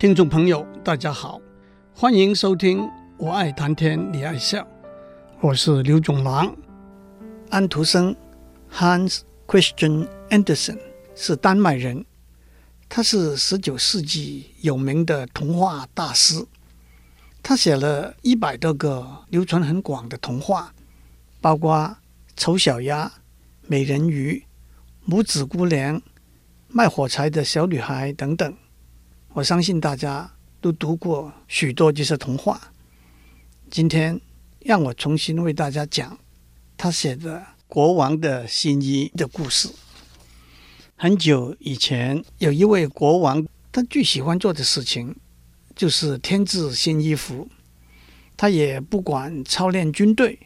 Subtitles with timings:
[0.00, 1.38] 听众朋友，大家好，
[1.92, 2.78] 欢迎收听
[3.18, 4.62] 《我爱谈天你爱笑》，
[5.42, 6.56] 我是刘总郎。
[7.50, 8.16] 安徒生
[8.72, 10.78] （Hans Christian Andersen）
[11.14, 12.06] 是丹麦人，
[12.88, 16.46] 他是十九世纪有名的童话大师。
[17.42, 20.72] 他写了一百多个流传很广的童话，
[21.42, 21.76] 包括
[22.36, 23.04] 《丑小鸭》
[23.66, 24.42] 《美人鱼》
[25.14, 25.98] 《拇指姑娘》。
[26.68, 28.56] 卖火柴的小女孩等等，
[29.32, 30.28] 我相信大家
[30.60, 32.72] 都读过许多这些童话。
[33.70, 34.20] 今天
[34.58, 36.18] 让我重新为大家讲
[36.76, 39.68] 他写的《国王的新衣》的故事。
[40.96, 45.14] 很久以前，有一位国王，他最喜欢做的事情
[45.76, 47.48] 就是添置新衣服。
[48.36, 50.40] 他也不管操练军队，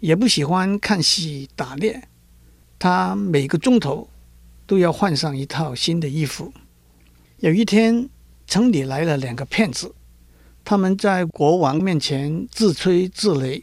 [0.00, 2.06] 也不喜欢看戏打猎。
[2.78, 4.10] 他每个钟头，
[4.66, 6.52] 都要换上一套新的衣服。
[7.40, 8.06] 有一天，
[8.46, 9.94] 城里来了两个骗子，
[10.62, 13.62] 他们在国王面前自吹自擂，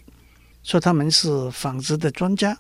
[0.64, 2.58] 说他们是纺织的专家。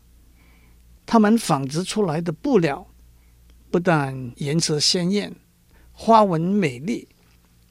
[1.08, 2.86] 他们纺织出来的布料
[3.72, 5.36] 不但颜色鲜艳、
[5.92, 7.08] 花纹美丽，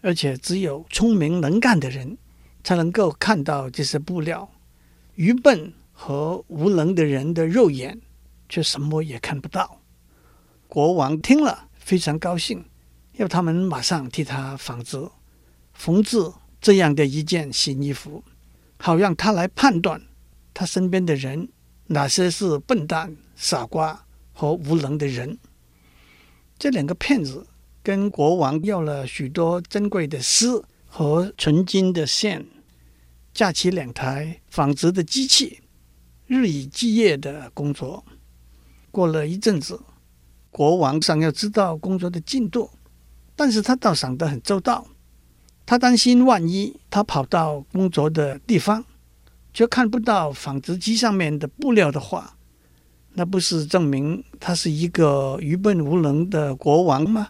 [0.01, 2.19] 而且只有聪明能干的人
[2.65, 4.51] 才能够看到这些布料，
[5.15, 8.01] 愚笨和无能的人的肉眼
[8.49, 9.81] 却什么也看不到。
[10.67, 12.65] 国王听了非常高兴，
[13.17, 15.09] 要他们马上替他纺织、
[15.75, 16.19] 缝制
[16.61, 18.23] 这样的一件新衣服，
[18.79, 20.01] 好让他来判断
[20.53, 21.49] 他身边的人
[21.87, 25.39] 哪些是笨蛋、傻瓜和无能的人。
[26.59, 27.47] 这两个骗子
[27.83, 32.47] 跟国王要了许多珍贵的丝和纯金的线，
[33.33, 35.61] 架起两台纺织的机器，
[36.27, 38.05] 日以继夜的工作。
[38.91, 39.81] 过了一阵子。
[40.49, 42.71] 国王想要知道工作的进度，
[43.37, 44.87] 但是他倒想得很周到。
[45.65, 48.85] 他担心万一他跑到工作的地方，
[49.53, 52.37] 却看不到纺织机上面的布料的话，
[53.15, 57.29] 那不是证明他是一个愚笨无能的国王吗？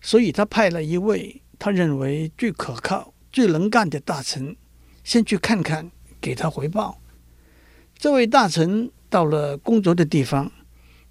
[0.00, 4.56] 所以他派了一位他认为最可靠、最能干的大臣，
[5.04, 6.98] 先去看看，给他回报。
[7.98, 10.50] 这位大臣到了工作的地方。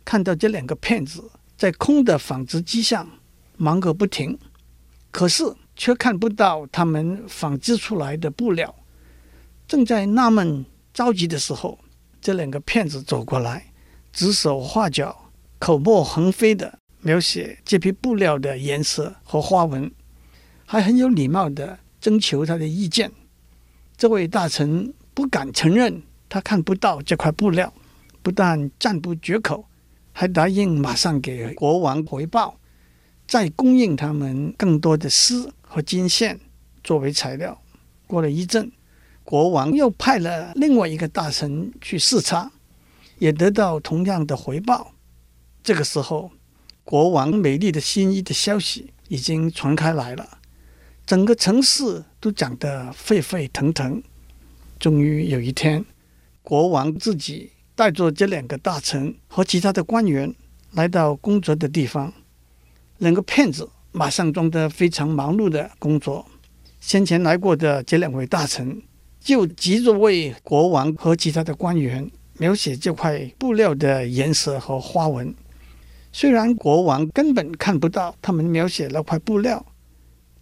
[0.06, 3.10] 看到这两个骗子在空的纺织机上
[3.58, 4.38] 忙个不停，
[5.12, 5.44] 可是
[5.76, 8.74] 却看不到他们纺织出来的布料。
[9.68, 11.80] 正在纳闷着急的时候，
[12.22, 13.72] 这两个骗子走过来，
[14.14, 19.92] 指手画脚、口沫横飞地描写这批布料的颜色和花纹，
[20.66, 23.12] 还很有礼貌地征求他的意见。
[23.98, 27.74] 这位大臣不敢承认他看不到这块布料，
[28.22, 29.66] 不但赞不绝口。
[30.18, 32.58] 还答应马上给国王回报，
[33.28, 36.40] 再供应他们更多的丝和金线
[36.84, 37.62] 作为材料。
[38.08, 38.72] 过了一阵，
[39.24, 42.52] 国王又派了另外一个大臣去视察，
[43.20, 44.94] 也得到同样的回报。
[45.64, 46.32] 这个时候，
[46.84, 50.40] 国王美丽的新衣的消息已经传开来了，
[51.06, 54.02] 整个城市都讲得沸沸腾腾。
[54.80, 55.84] 终于有一天，
[56.42, 57.52] 国王自己。
[57.78, 60.34] 带着这两个大臣和其他的官员
[60.72, 62.14] 来到工作的地方，
[62.98, 66.26] 两个骗子马上装得非常忙碌的工作。
[66.80, 68.82] 先前来过的这两位大臣
[69.20, 75.34] 就急着为国王和其他的官员描写这块布料的颜色和花纹。
[76.12, 79.66] 虽然国王根本看不到他们描写那块布料，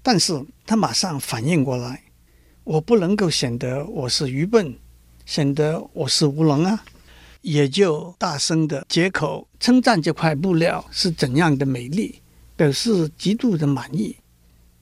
[0.01, 2.03] 但是他马上反应过来：
[2.63, 4.75] 我不能够显得我是愚笨，
[5.25, 6.83] 显得我是无能啊！
[7.41, 12.21] 也就大声的接口称赞这块布料是怎样的美丽，
[12.55, 14.17] 表示极度的满意。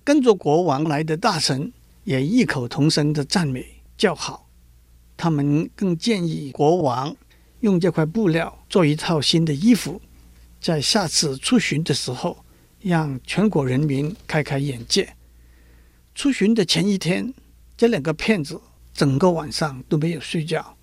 [0.03, 1.71] 跟着国王来的大臣
[2.03, 3.65] 也异口同声的赞美
[3.97, 4.49] 叫好。
[5.15, 7.15] 他们更建议国王
[7.59, 10.01] 用这块布料做一套新的衣服，
[10.59, 12.43] 在下次出巡的时候，
[12.79, 15.15] 让全国人民开开眼界。
[16.15, 17.33] 出巡的前一天，
[17.77, 18.59] 这两个骗子
[18.93, 20.75] 整个晚上都没有睡觉。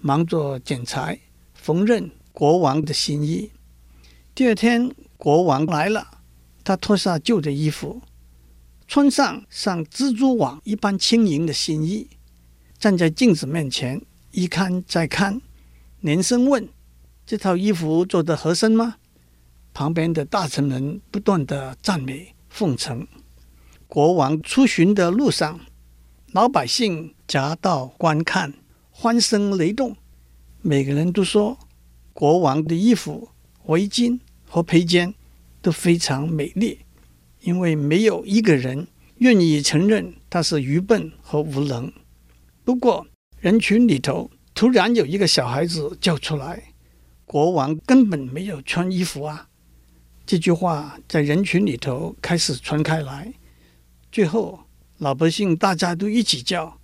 [0.00, 1.18] 忙着剪裁、
[1.54, 3.50] 缝纫国王的新衣。
[4.34, 6.15] 第二天，国王来了，
[6.66, 8.02] 他脱下旧的衣服，
[8.88, 12.08] 穿上像蜘蛛网一般轻盈的新衣，
[12.76, 14.02] 站在镜子面前
[14.32, 15.40] 一看再看，
[16.00, 16.68] 连声问
[17.24, 18.96] ：“这套衣服做得合身吗？”
[19.72, 23.06] 旁边的大臣们不断地赞美奉承。
[23.86, 25.60] 国王出巡的路上，
[26.32, 28.52] 老百姓夹道观看。
[28.90, 29.96] 欢声雷动，
[30.62, 31.56] 每个人都说
[32.12, 33.28] 国王的衣服、
[33.66, 35.14] 围巾和披肩
[35.66, 36.78] 都非常美丽，
[37.40, 38.86] 因为没有一个人
[39.16, 41.92] 愿意承认他是愚笨和无能。
[42.62, 43.04] 不过，
[43.40, 46.62] 人群里头突然有一个小孩子叫出来
[47.26, 49.48] ：“国王根本没有穿衣服啊！”
[50.24, 53.34] 这句话在人群里头开始传开来，
[54.12, 54.60] 最后
[54.98, 56.78] 老百姓大家都一起叫：“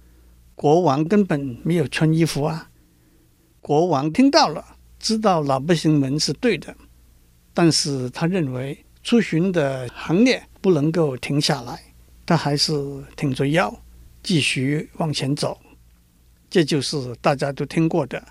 [0.57, 2.69] 国王根本没有穿衣服啊！”
[3.63, 6.77] 国王听到了，知道老百姓们是对的，
[7.55, 11.83] 但是他认为出巡的行列不能够停下来，
[12.25, 12.73] 他还是
[13.17, 13.83] 挺着腰
[14.23, 15.61] 继续往前走。
[16.49, 18.23] 这就是大家都听过的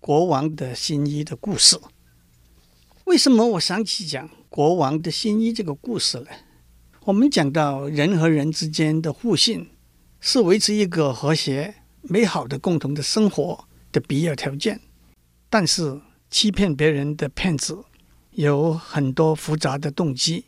[0.00, 1.78] 国王的新衣的故事。
[3.04, 6.26] 为什么我想起讲国王的新衣这个故事呢？
[7.04, 9.68] 我们讲到人和人之间的互信
[10.20, 14.80] 是维持一个和谐美好的共同的生活的必要条件，
[15.48, 16.00] 但是
[16.30, 17.84] 欺骗别人的骗子
[18.36, 20.44] 有很多复杂的动机，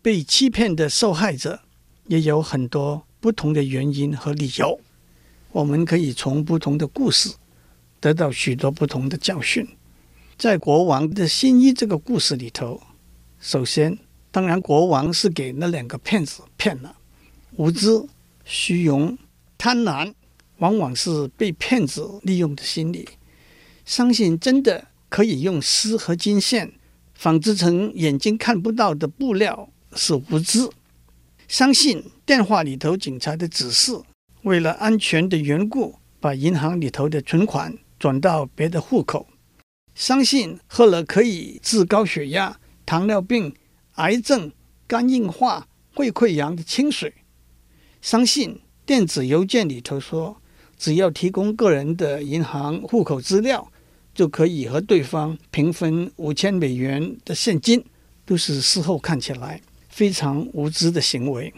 [0.00, 1.62] 被欺骗的受害者
[2.06, 4.80] 也有很多不同的原因和理由。
[5.50, 7.34] 我们可以从不同的故事
[7.98, 9.66] 得到许多不同的教训。
[10.36, 12.80] 在国王的新衣这个故事里头，
[13.40, 13.98] 首先，
[14.30, 16.94] 当然国王是给那两个骗子骗了。
[17.56, 18.06] 无知、
[18.44, 19.18] 虚荣、
[19.56, 20.14] 贪婪，
[20.58, 23.08] 往往是被骗子利用的心理。
[23.84, 26.74] 相信真的可以用丝和金线
[27.18, 30.70] 纺织成眼睛看不到的布料是无知。
[31.48, 34.00] 相信电话里头警察的指示。
[34.42, 39.26] 为了安全的缘故，把银行里头的存款转到别的户口。
[39.96, 42.56] 相信喝了可以治高血压、
[42.86, 43.52] 糖尿病、
[43.94, 44.52] 癌症、
[44.86, 45.66] 肝硬化、
[45.96, 47.12] 胃溃疡的清水。
[48.00, 50.40] 相信电子邮件里头说，
[50.78, 53.68] 只要提供个人的银行户口资料，
[54.18, 57.84] 就可以和对方平分五千美元的现金，
[58.26, 61.54] 都是事后看起来非常无知的行为。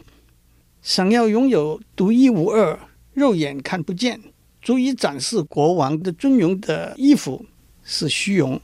[0.83, 2.79] 想要拥有独一无二、
[3.15, 4.21] 肉眼看不见、
[4.61, 7.47] 足以展示国王的尊荣的衣服
[7.83, 8.61] 是虚荣，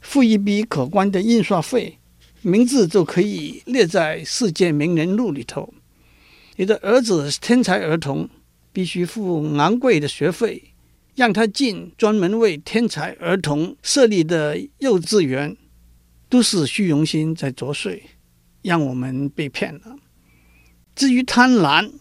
[0.00, 1.98] 付一笔可观的印刷费，
[2.42, 5.74] 名字就可以列在世界名人录里头。
[6.54, 8.28] 你的儿子是天才儿童，
[8.72, 10.62] 必须付昂贵的学费，
[11.14, 15.56] 让他进专门为天才儿童设立的幼稚园，
[16.28, 18.00] 都是虚荣心在作祟，
[18.62, 19.96] 让我们被骗了。
[20.96, 21.92] 至于贪婪，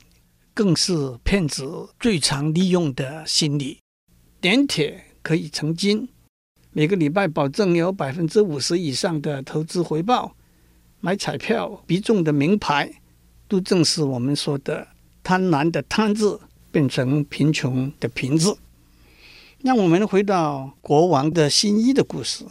[0.54, 3.80] 更是骗子最常利用的心理。
[4.42, 6.10] 点铁可以成金，
[6.72, 10.36] 每个礼拜保证有百分之五十以上的投资回报，
[11.00, 12.92] 买彩票必中的名牌，
[13.48, 14.88] 都正是我们说的
[15.22, 16.40] 贪婪的贪字
[16.72, 18.58] 变成贫穷的贫字。
[19.64, 22.44] 让我们回到国王的新衣的故事。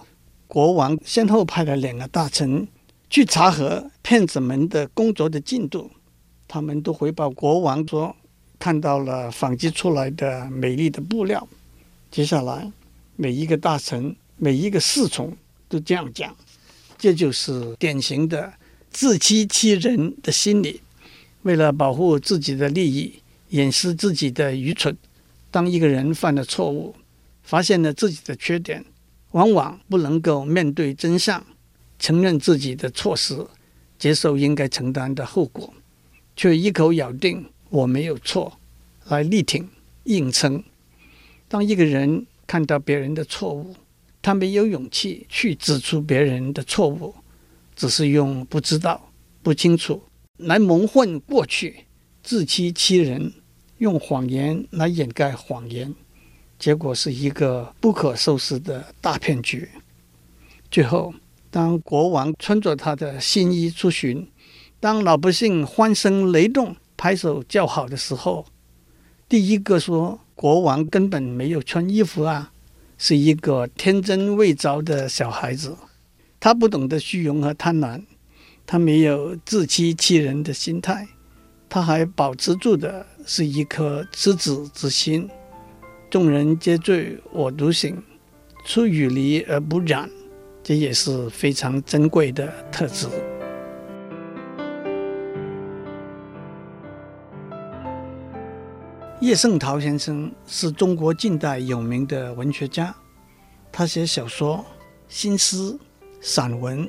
[0.48, 2.66] 国王先后派了两个大臣
[3.10, 5.90] 去查核骗子们的工作的进度。
[6.48, 8.16] 他们都回报国王说，
[8.58, 11.46] 看到了纺织出来的美丽的布料。
[12.10, 12.72] 接下来，
[13.16, 15.36] 每一个大臣、每一个侍从
[15.68, 16.34] 都这样讲，
[16.96, 18.54] 这就是典型的
[18.90, 20.80] 自欺欺人的心理。
[21.42, 23.20] 为了保护自己的利益，
[23.50, 24.96] 掩饰自己的愚蠢。
[25.50, 26.94] 当一个人犯了错误，
[27.42, 28.84] 发现了自己的缺点，
[29.32, 31.44] 往往不能够面对真相，
[31.98, 33.46] 承认自己的错失，
[33.98, 35.72] 接受应该承担的后果。
[36.34, 38.58] 却一口咬定我没有错，
[39.06, 39.68] 来力挺
[40.04, 40.64] 硬撑。
[41.46, 43.76] 当一个人看到别人的错误，
[44.22, 47.14] 他没有勇气去指出别人的错误，
[47.76, 50.02] 只是用不知道、不清楚
[50.38, 51.84] 来蒙混过去，
[52.22, 53.34] 自欺欺人，
[53.78, 55.94] 用谎言来掩盖谎言，
[56.62, 59.68] 结果是一个不可收拾的大骗局。
[60.70, 61.12] 最后，
[61.50, 64.28] 当国王穿着他的新衣出巡。
[64.78, 68.46] 当老百姓欢声雷动、拍手叫好的时候，
[69.28, 72.52] 第一个说国王根本没有穿衣服啊，
[72.96, 75.76] 是一个天真未着的小孩子。
[76.38, 78.04] 他不懂得虚荣和贪婪，
[78.64, 81.08] 他没有自欺欺人的心态，
[81.68, 85.28] 他还保持住的是一颗赤子之心。
[86.12, 87.96] 众人皆醉我独醒，
[88.66, 90.10] 出淤泥而不染，
[90.62, 93.08] 这也是非常珍贵的特质。
[99.22, 102.94] 叶圣陶先生是中国近代有名的文学家，
[103.72, 104.62] 他写小说、
[105.08, 105.74] 新诗、
[106.20, 106.86] 散文，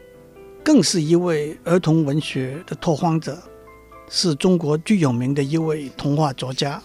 [0.65, 3.41] 更是一位儿童文学的拓荒者，
[4.09, 6.83] 是中国最有名的一位童话作家。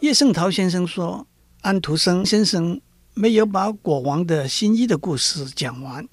[0.00, 1.26] 叶圣陶先生说
[1.60, 2.80] ：“安徒生先生
[3.12, 6.08] 没有把国王的新衣的故事讲完，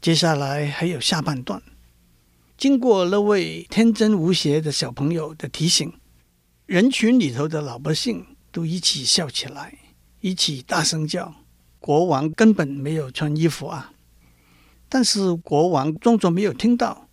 [0.00, 1.62] 接下来还有下半段。
[2.56, 5.92] 经过那位天真无邪的小朋友的提醒，
[6.66, 9.78] 人群里头的老百姓都一起笑起来，
[10.20, 11.32] 一起大声叫
[11.78, 13.92] ：“国王根本没有穿衣服啊！”
[14.90, 17.08] 但是国王装作没有听到，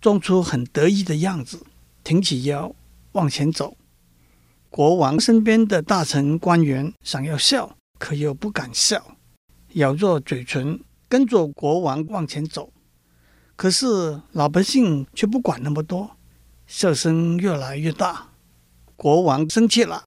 [0.00, 1.64] 装出很得意的样子，
[2.02, 2.74] 挺起腰
[3.12, 3.76] 往前走。
[4.70, 9.16] 国王身边的大臣官员想要笑，可又不敢笑，
[9.72, 12.72] 咬着嘴唇跟着国王往前走。
[13.56, 16.10] 可是老百姓却不管那么多，
[16.66, 18.28] 笑声越来越大。
[18.94, 20.04] 国王生气了，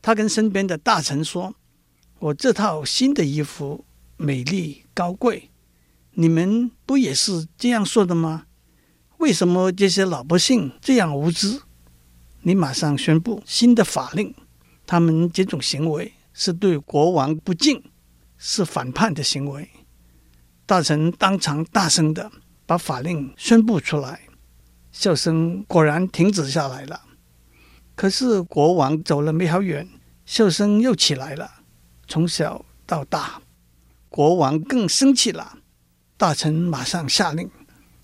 [0.00, 1.54] 他跟身边的大臣说
[2.20, 3.84] ：“我这套新的衣服
[4.16, 5.50] 美丽高贵。”
[6.14, 8.46] 你们不也是这样说的吗？
[9.18, 11.60] 为什么这些老百姓这样无知？
[12.42, 14.34] 你马上宣布新的法令，
[14.86, 17.82] 他们这种行为是对国王不敬，
[18.38, 19.68] 是反叛的行为。
[20.64, 22.30] 大臣当场大声的
[22.64, 24.20] 把法令宣布出来，
[24.92, 27.02] 笑声果然停止下来了。
[27.94, 29.86] 可是国王走了没好远，
[30.24, 31.50] 笑声又起来了。
[32.08, 33.42] 从小到大，
[34.08, 35.58] 国王更生气了。
[36.16, 37.50] 大臣马上下令，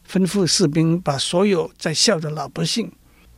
[0.07, 2.93] 吩咐士兵把所有在笑的老百姓，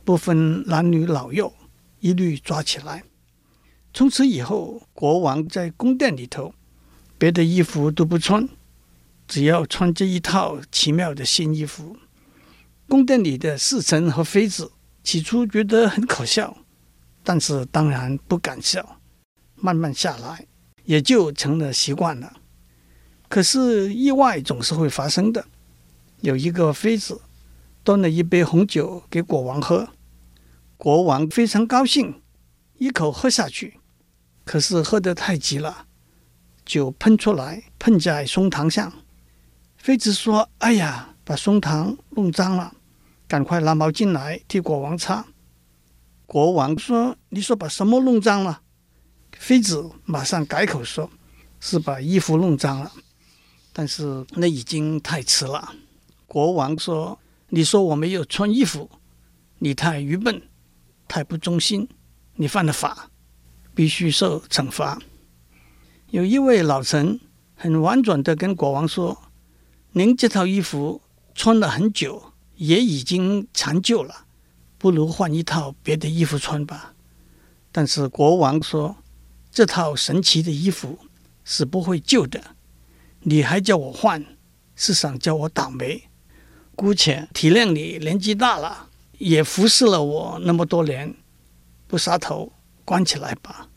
[0.09, 1.53] 不分男女老幼，
[1.99, 3.03] 一律抓起来。
[3.93, 6.51] 从此以后，国王在宫殿里头，
[7.19, 8.49] 别的衣服都不穿，
[9.27, 11.95] 只要穿这一套奇妙的新衣服。
[12.87, 14.71] 宫殿里的侍臣和妃子
[15.03, 16.57] 起初觉得很可笑，
[17.23, 18.99] 但是当然不敢笑。
[19.57, 20.47] 慢慢下来，
[20.85, 22.33] 也就成了习惯了。
[23.27, 25.45] 可是意外总是会发生的。
[26.21, 27.21] 有一个妃子
[27.83, 29.87] 端了一杯红酒给国王喝，
[30.79, 32.21] 国王非常高兴，
[32.77, 33.81] 一口喝下去。
[34.45, 35.85] 可是喝得太急了，
[36.65, 38.93] 酒喷出来，喷在胸膛上。
[39.75, 42.73] 妃子说：“哎呀，把胸膛弄脏了，
[43.27, 45.25] 赶快拿毛巾来替国王擦。”
[46.25, 48.61] 国王说：“你说把什么弄脏了？”
[49.37, 51.09] 妃子马上改口说
[51.59, 52.93] ：“是把衣服弄脏了。”
[53.73, 55.73] 但是那已经太迟了。
[56.25, 57.19] 国王说
[57.49, 58.89] ：“你说我没有穿衣服，
[59.57, 60.41] 你太愚笨，
[61.09, 61.89] 太不忠心，
[62.35, 63.09] 你犯了法，
[63.75, 64.97] 必须受惩罚。”
[66.11, 67.19] 有一位老臣
[67.55, 69.21] 很婉转地跟国王说
[69.91, 71.01] ：“您这套衣服
[71.35, 74.25] 穿了很久，也已经残旧了，
[74.77, 76.93] 不如换一套别的衣服穿吧。”
[77.71, 78.97] 但是国王说
[79.51, 80.97] ：“这套神奇的衣服
[81.43, 82.55] 是不会旧的。”
[83.23, 84.25] 你还叫我换，
[84.75, 86.03] 是想叫我倒霉？
[86.75, 88.88] 姑且体谅你年纪大了，
[89.19, 91.13] 也服侍了我那么多年，
[91.87, 92.51] 不杀头，
[92.83, 93.69] 关起来吧。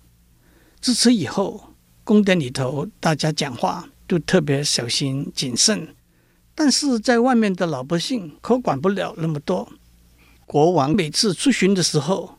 [0.80, 5.94] 自此以后，宫殿里头大家讲话都特别小心谨慎，
[6.54, 9.70] 但是在外面的老百姓可管不了那么多。
[10.46, 12.38] 国王每次出巡的时候，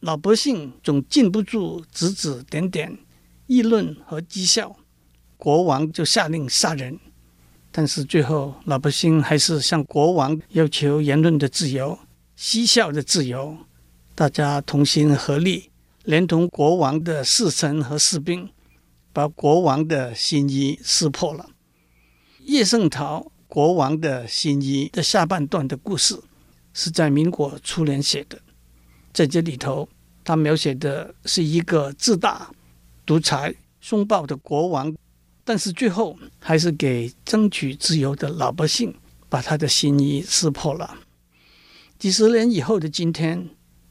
[0.00, 2.98] 老百姓总禁不住指指点点，
[3.46, 4.76] 议论和讥笑。
[5.36, 6.98] 国王就下令杀人，
[7.70, 11.98] 但是最后老百姓还是向国王要求言论的自由、
[12.42, 13.58] 嬉笑的自由。
[14.14, 15.68] 大家同心合力，
[16.04, 18.48] 连同国王的侍臣和士兵，
[19.12, 21.50] 把国王的新衣撕破了。
[22.46, 26.18] 叶圣陶《国王的新衣》的下半段的故事
[26.72, 28.40] 是在民国初年写的，
[29.12, 29.86] 在这里头，
[30.24, 32.50] 他描写的是一个自大、
[33.04, 34.96] 独裁、凶暴的国王。
[35.44, 38.94] 但是最后还是给争取自由的老百姓
[39.28, 41.00] 把他的新衣撕破了。
[42.00, 43.50] 几十年以后的今天，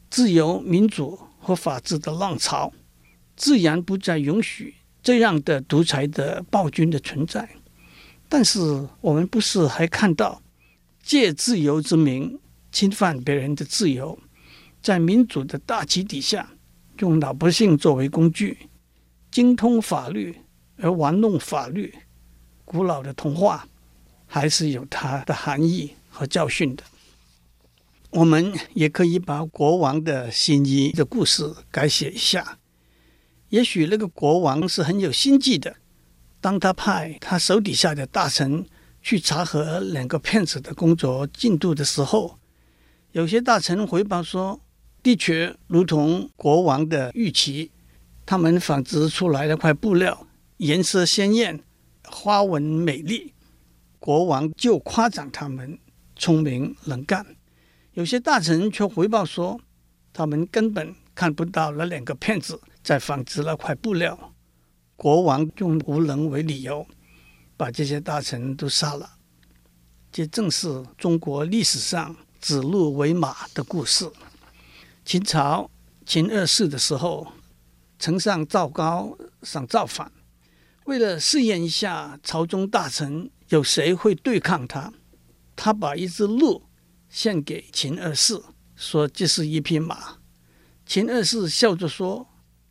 [0.10, 2.74] 自由、民主和法治的浪潮，
[3.36, 4.74] 自然不再允许
[5.04, 7.48] 这样的独裁的暴君的存在。
[8.28, 8.60] 但是
[9.02, 10.42] 我们不是还看到
[11.04, 12.40] 借自由之名
[12.72, 14.18] 侵犯别人的自由，
[14.82, 16.52] 在民主的大旗底下，
[17.02, 18.58] 用老百姓作为工具，
[19.30, 20.36] 精通法律。
[20.82, 21.94] 而玩弄法律，
[22.64, 23.68] 古老的童话
[24.26, 26.84] 还是有它的含义和教训的。
[28.12, 32.58] 我们也可以把国王的新衣的故事改写一下。
[33.50, 35.76] 也许那个国王是很有心计的，
[36.42, 38.66] 当他派他手底下的大臣
[39.02, 42.40] 去查核两个骗子的工作进度的时候，
[43.12, 44.60] 有些大臣回报说，
[45.04, 47.72] 的确如同国王的预期，
[48.26, 50.26] 他们纺织出来的块布料。
[50.58, 51.64] 颜色鲜艳，
[52.04, 53.34] 花纹美丽，
[53.98, 55.80] 国王就夸奖他们
[56.18, 57.26] 聪明能干。
[58.00, 59.60] 有些大臣却回报说，
[60.14, 64.34] 他们根本看不到那两个骗子在纺织那块布料。
[64.96, 66.88] 国王用无能为理由，
[67.58, 69.18] 把这些大臣都杀了。
[70.14, 74.10] 这正是中国历史上指鹿为马的故事。
[75.04, 75.70] 秦朝
[76.06, 77.28] 秦二世的时候，
[78.00, 80.10] 丞相赵高想造反，
[80.86, 84.94] 为了试验一下朝中大臣有谁会对抗他，
[85.58, 86.64] 他把一只鹿
[87.10, 88.42] 献给秦二世，
[88.76, 90.18] 说这是一匹马。
[90.86, 92.28] 秦二世笑着说：“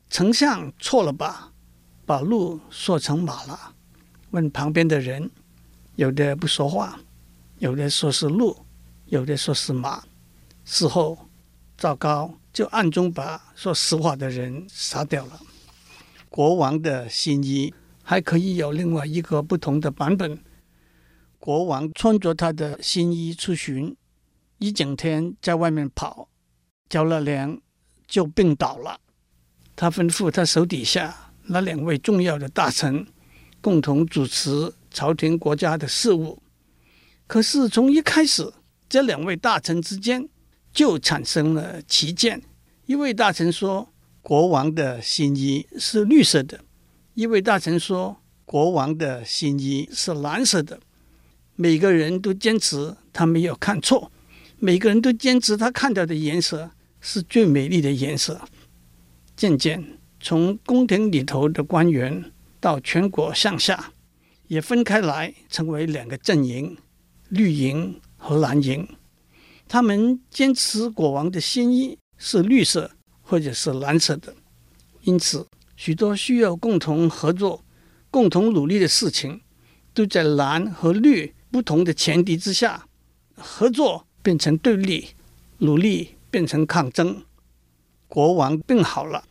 [0.09, 1.53] 丞相错了吧？
[2.07, 3.75] 把鹿说成马了。”
[4.31, 5.31] 问旁边的人，
[5.97, 7.01] 有的不说话。
[7.59, 8.57] 有的说是鹿，
[9.07, 10.03] 有的说是马。
[10.65, 11.19] 事后，
[11.77, 15.41] 赵高就暗中把说实话的人杀掉了。
[16.29, 20.39] 国王的新衣还可以有另外一个不同的版本。
[21.39, 23.97] 国王穿着他的新衣出巡，
[24.59, 26.29] 一整天在外面跑，
[26.89, 27.61] 着了凉
[28.07, 29.01] 就病倒了。
[29.75, 33.07] 他吩咐他手底下那两位重要的大臣
[33.61, 36.43] 共同主持朝廷国家的事务。
[37.27, 38.53] 可是从一开始，
[38.89, 40.29] 这两位大臣之间
[40.73, 42.43] 就产生了歧见。
[42.87, 46.61] 一位大臣说：“国王的新衣是绿色的。”
[47.15, 50.81] 一位大臣说：“国王的新衣是蓝色的。”
[51.55, 54.11] 每个人都坚持他没有看错，
[54.61, 58.41] 每个人都坚持他看到的颜色是最美丽的颜色。
[59.37, 63.93] 渐渐，从宫廷里头的官员到全国上下，
[64.49, 66.77] 也分开来，成为两个阵营。
[67.29, 68.89] 绿营和蓝营，
[69.69, 74.35] 他们坚持国王的新衣是绿色或者是蓝色的，
[75.03, 75.47] 因此
[75.77, 77.63] 许多需要共同合作、
[78.11, 79.43] 共同努力的事情，
[79.93, 82.89] 都在蓝和绿不同的前提之下，
[83.37, 85.09] 合作变成对立，
[85.59, 87.23] 努力变成抗争。
[88.07, 89.25] 国王病好了，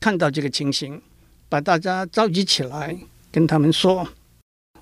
[0.00, 1.00] 看到这个情形，
[1.48, 2.98] 把大家召集起来，
[3.30, 4.08] 跟他们说：“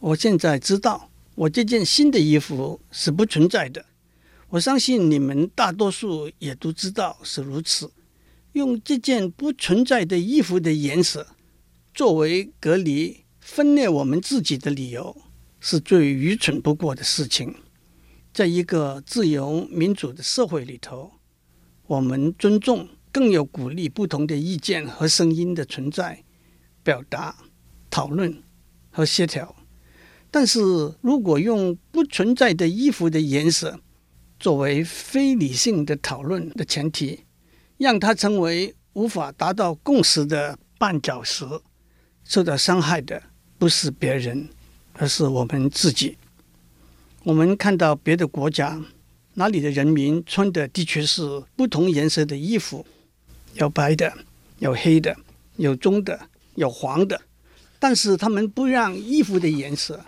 [0.00, 3.82] 我现在知道。”我这件新的衣服是不存在的，
[4.50, 7.90] 我相信你们大多数也都知道是如此。
[8.52, 11.26] 用这件不存在的衣服的颜色
[11.94, 15.16] 作为隔离、分裂我们自己的理由，
[15.58, 17.54] 是最愚蠢不过的事情。
[18.32, 21.12] 在一个自由民主的社会里头，
[21.86, 26.24] 我们尊重，更有鼓励不同的意见和声音的存在、
[26.82, 27.36] 表达、
[27.90, 28.42] 讨论
[28.90, 29.54] 和协调。
[30.30, 30.60] 但是
[31.02, 33.78] 如果用不存在的衣服的颜色
[34.40, 37.26] 作为非理性的讨论的前提，
[37.76, 41.44] 让它成为无法达到共识的绊脚石，
[42.24, 43.22] 受到伤害的
[43.58, 44.48] 不是别人，
[44.94, 46.16] 而是我们自己。
[47.24, 48.80] 我们看到别的国家，
[49.34, 52.86] 哪里的人民穿的的确是不同颜色的衣服，
[53.54, 54.12] 有白的，
[54.58, 55.16] 有黑的，
[55.56, 57.22] 有棕的，有黄的，
[57.78, 60.04] 但是他们不让衣服的颜色。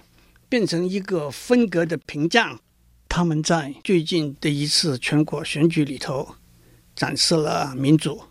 [0.46, 2.60] 变成一个分隔的屏障。
[3.08, 6.36] 他们在最近的一次全国选举里头，
[6.94, 8.22] 展示了民主、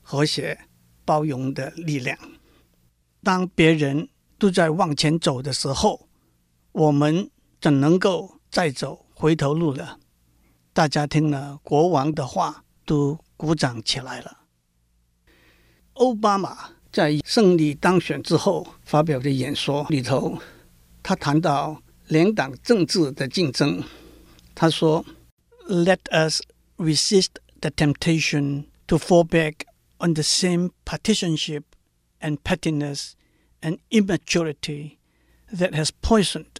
[0.00, 0.60] 和谐、
[1.04, 2.16] 包容的力量。
[3.24, 6.06] 当别人都在往前走的时候，
[6.70, 7.28] 我们
[7.61, 9.99] 怎能够再走回头路呢？
[10.73, 14.39] 大家听了国王的话，都鼓掌起来了。
[15.93, 20.39] 奥巴马在胜利当选之后发表的演说里头。
[21.01, 23.83] 他谈到两党政治的竞争，
[24.53, 25.05] 他说：“
[25.67, 26.41] Let us
[26.77, 27.29] resist
[27.61, 29.65] the temptation to fall back
[29.99, 31.63] on the same partisanship
[32.19, 33.13] and pettiness
[33.61, 34.97] and immaturity
[35.51, 36.59] that has poisoned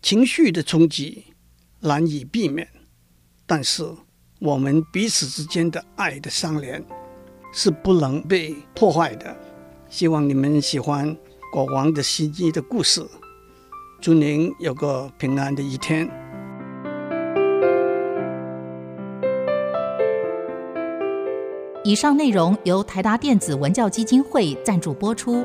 [0.00, 1.24] 情绪的冲击
[1.80, 2.68] 难以避免，
[3.46, 3.84] 但是
[4.38, 6.84] 我们彼此之间的爱的相连
[7.52, 9.36] 是不能被破坏的。
[9.88, 11.16] 希望你们喜欢。
[11.50, 13.02] 国王的新衣的故事，
[14.02, 16.06] 祝您有个平安的一天。
[21.82, 25.42] 以上内容由台达电子文教基金会赞助播出。